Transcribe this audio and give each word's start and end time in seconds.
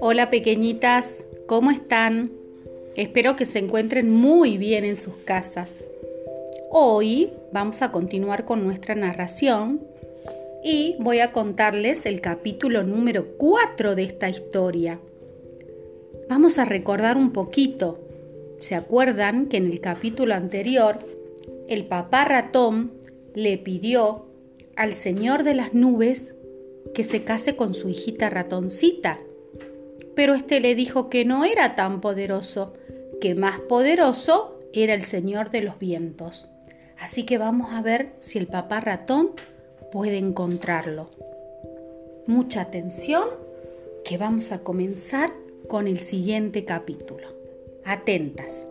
Hola 0.00 0.30
pequeñitas, 0.30 1.24
¿cómo 1.46 1.70
están? 1.70 2.32
Espero 2.96 3.36
que 3.36 3.44
se 3.44 3.60
encuentren 3.60 4.10
muy 4.10 4.58
bien 4.58 4.84
en 4.84 4.96
sus 4.96 5.14
casas. 5.24 5.72
Hoy 6.70 7.32
vamos 7.52 7.82
a 7.82 7.92
continuar 7.92 8.44
con 8.44 8.64
nuestra 8.64 8.94
narración 8.94 9.80
y 10.64 10.96
voy 10.98 11.20
a 11.20 11.32
contarles 11.32 12.06
el 12.06 12.20
capítulo 12.20 12.82
número 12.82 13.36
4 13.38 13.94
de 13.94 14.02
esta 14.02 14.28
historia. 14.28 14.98
Vamos 16.28 16.58
a 16.58 16.64
recordar 16.64 17.16
un 17.16 17.32
poquito. 17.32 18.00
¿Se 18.58 18.74
acuerdan 18.74 19.46
que 19.46 19.58
en 19.58 19.70
el 19.70 19.80
capítulo 19.80 20.34
anterior 20.34 20.98
el 21.68 21.86
papá 21.86 22.24
ratón 22.24 22.92
le 23.34 23.58
pidió 23.58 24.31
al 24.76 24.94
señor 24.94 25.42
de 25.42 25.54
las 25.54 25.74
nubes 25.74 26.34
que 26.94 27.04
se 27.04 27.24
case 27.24 27.56
con 27.56 27.74
su 27.74 27.88
hijita 27.88 28.30
ratoncita? 28.30 29.18
pero 30.14 30.34
éste 30.34 30.60
le 30.60 30.74
dijo 30.74 31.08
que 31.08 31.24
no 31.24 31.44
era 31.44 31.74
tan 31.74 32.00
poderoso, 32.00 32.74
que 33.20 33.34
más 33.34 33.60
poderoso 33.60 34.58
era 34.72 34.94
el 34.94 35.02
Señor 35.02 35.50
de 35.50 35.62
los 35.62 35.78
vientos. 35.78 36.48
Así 36.98 37.24
que 37.24 37.38
vamos 37.38 37.72
a 37.72 37.82
ver 37.82 38.12
si 38.20 38.38
el 38.38 38.46
papá 38.46 38.80
ratón 38.80 39.32
puede 39.90 40.18
encontrarlo. 40.18 41.10
Mucha 42.26 42.62
atención, 42.62 43.24
que 44.04 44.18
vamos 44.18 44.52
a 44.52 44.60
comenzar 44.60 45.32
con 45.68 45.86
el 45.86 45.98
siguiente 45.98 46.64
capítulo. 46.64 47.28
Atentas. 47.84 48.64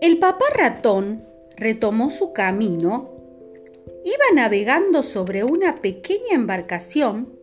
El 0.00 0.18
papá 0.18 0.44
ratón 0.54 1.24
retomó 1.56 2.10
su 2.10 2.32
camino, 2.32 3.13
iba 4.04 4.24
navegando 4.34 5.02
sobre 5.02 5.44
una 5.44 5.76
pequeña 5.76 6.32
embarcación 6.32 7.38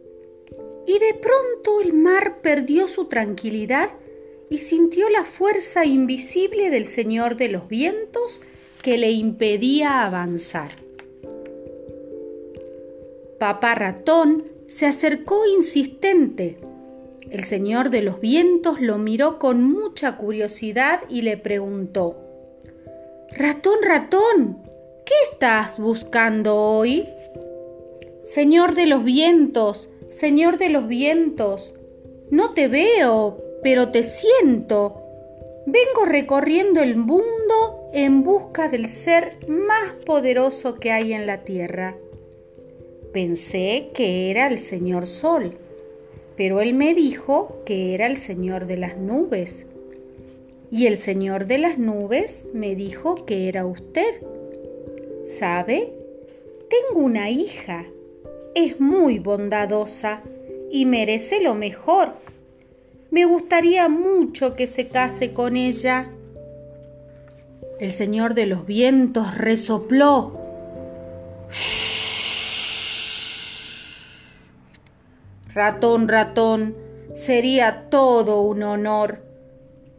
y 0.86 1.00
de 1.00 1.14
pronto 1.16 1.82
el 1.82 1.94
mar 1.94 2.42
perdió 2.42 2.88
su 2.88 3.06
tranquilidad 3.06 3.92
y 4.50 4.58
sintió 4.58 5.10
la 5.10 5.26
fuerza 5.26 5.86
invisible 5.86 6.70
del 6.70 6.86
Señor 6.86 7.38
de 7.38 7.48
los 7.48 7.68
vientos 7.68 8.42
que 8.82 8.98
le 8.98 9.12
impedía 9.12 10.06
avanzar. 10.06 10.72
Papá 13.40 13.76
ratón 13.76 14.44
se 14.68 14.86
acercó 14.86 15.48
insistente. 15.48 16.58
El 17.30 17.44
Señor 17.44 17.90
de 17.90 18.02
los 18.02 18.20
vientos 18.20 18.82
lo 18.82 18.98
miró 18.98 19.40
con 19.40 19.64
mucha 19.64 20.18
curiosidad 20.18 21.02
y 21.10 21.22
le 21.22 21.38
preguntó, 21.38 22.18
Ratón, 23.32 23.76
ratón, 23.84 24.71
¿qué 25.12 25.32
estás 25.34 25.78
buscando 25.78 26.56
hoy? 26.56 27.10
Señor 28.24 28.76
de 28.76 28.86
los 28.86 29.04
vientos, 29.04 29.90
Señor 30.10 30.58
de 30.58 30.70
los 30.70 30.88
vientos, 30.88 31.74
no 32.30 32.54
te 32.54 32.70
veo, 32.70 33.44
pero 33.62 33.90
te 33.90 34.04
siento. 34.04 35.04
Vengo 35.66 36.06
recorriendo 36.06 36.82
el 36.82 36.96
mundo 36.96 37.90
en 37.92 38.24
busca 38.24 38.70
del 38.70 38.88
ser 38.88 39.38
más 39.50 39.96
poderoso 40.06 40.76
que 40.76 40.92
hay 40.92 41.12
en 41.12 41.28
la 41.28 41.44
tierra. 41.44 41.98
Pensé 43.12 43.90
que 43.94 44.32
era 44.32 44.48
el 44.48 44.60
Señor 44.60 45.08
Sol, 45.08 45.58
pero 46.38 46.62
él 46.62 46.74
me 46.74 46.94
dijo 46.94 47.62
que 47.66 47.94
era 47.96 48.06
el 48.06 48.16
Señor 48.16 48.66
de 48.66 48.78
las 48.78 48.96
nubes. 48.96 49.66
Y 50.72 50.88
el 50.88 50.98
Señor 50.98 51.48
de 51.48 51.58
las 51.58 51.78
nubes 51.78 52.52
me 52.54 52.76
dijo 52.76 53.26
que 53.26 53.50
era 53.50 53.66
usted. 53.66 54.22
¿Sabe? 55.26 55.94
Tengo 56.70 57.04
una 57.06 57.30
hija 57.30 57.86
es 58.54 58.80
muy 58.80 59.20
bondadosa 59.20 60.22
y 60.70 60.86
merece 60.86 61.42
lo 61.42 61.56
mejor. 61.56 62.14
Me 63.10 63.26
gustaría 63.26 63.90
mucho 63.90 64.56
que 64.56 64.68
se 64.68 64.88
case 64.88 65.34
con 65.34 65.56
ella. 65.56 66.10
El 67.80 67.92
señor 67.92 68.34
de 68.34 68.46
los 68.46 68.66
vientos 68.66 69.38
resopló. 69.38 70.40
Ratón, 75.54 76.08
ratón, 76.08 76.76
sería 77.14 77.90
todo 77.90 78.42
un 78.42 78.64
honor, 78.64 79.26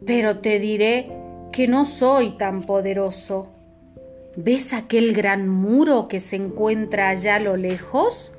pero 0.05 0.39
te 0.39 0.59
diré 0.59 1.11
que 1.51 1.67
no 1.67 1.85
soy 1.85 2.31
tan 2.37 2.63
poderoso. 2.63 3.51
¿Ves 4.35 4.73
aquel 4.73 5.13
gran 5.13 5.47
muro 5.47 6.07
que 6.07 6.19
se 6.19 6.35
encuentra 6.35 7.09
allá 7.09 7.35
a 7.35 7.39
lo 7.39 7.55
lejos? 7.57 8.33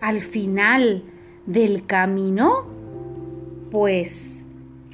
al 0.00 0.22
final 0.22 1.04
del 1.46 1.86
camino? 1.86 2.66
Pues 3.70 4.44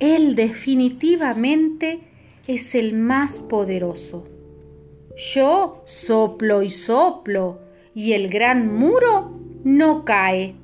Él 0.00 0.34
definitivamente 0.34 2.00
es 2.47 2.75
el 2.75 2.94
más 2.94 3.38
poderoso. 3.38 4.27
Yo 5.16 5.84
soplo 5.87 6.62
y 6.62 6.71
soplo 6.71 7.61
y 7.94 8.12
el 8.12 8.28
gran 8.28 8.75
muro 8.75 9.38
no 9.62 10.05
cae. 10.05 10.56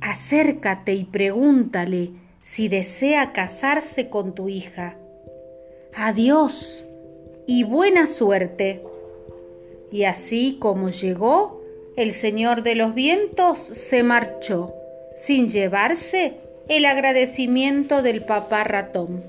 Acércate 0.00 0.92
y 0.92 1.04
pregúntale 1.04 2.10
si 2.42 2.68
desea 2.68 3.32
casarse 3.32 4.10
con 4.10 4.34
tu 4.34 4.50
hija. 4.50 4.98
Adiós 5.96 6.84
y 7.46 7.64
buena 7.64 8.06
suerte. 8.06 8.82
Y 9.90 10.04
así 10.04 10.56
como 10.60 10.90
llegó, 10.90 11.62
el 11.96 12.10
señor 12.10 12.62
de 12.62 12.74
los 12.74 12.94
vientos 12.94 13.58
se 13.58 14.02
marchó 14.02 14.74
sin 15.14 15.48
llevarse 15.48 16.40
el 16.68 16.86
agradecimiento 16.86 18.02
del 18.02 18.24
papá 18.24 18.64
ratón. 18.64 19.22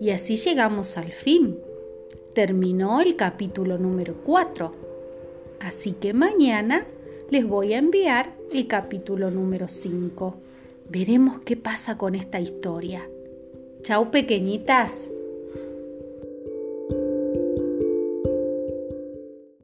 Y 0.00 0.10
así 0.10 0.36
llegamos 0.36 0.96
al 0.96 1.12
fin. 1.12 1.58
Terminó 2.34 3.00
el 3.00 3.16
capítulo 3.16 3.78
número 3.78 4.14
4. 4.24 4.72
Así 5.60 5.92
que 5.92 6.12
mañana 6.12 6.86
les 7.30 7.46
voy 7.46 7.74
a 7.74 7.78
enviar 7.78 8.34
el 8.52 8.66
capítulo 8.66 9.30
número 9.30 9.66
5. 9.66 10.34
Veremos 10.88 11.40
qué 11.44 11.56
pasa 11.56 11.96
con 11.96 12.14
esta 12.14 12.40
historia. 12.40 13.08
Chao 13.82 14.10
pequeñitas. 14.10 15.08